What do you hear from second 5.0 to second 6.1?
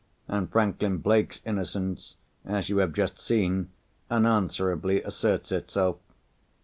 asserts itself.